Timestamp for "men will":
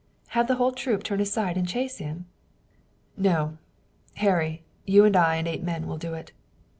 5.61-5.99